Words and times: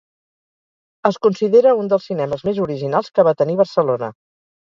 Es 1.09 1.19
considera 1.25 1.73
un 1.81 1.91
dels 1.91 2.09
cinemes 2.11 2.43
més 2.49 2.61
originals 2.65 3.13
que 3.19 3.27
va 3.29 3.37
tenir 3.43 3.61
Barcelona. 3.63 4.13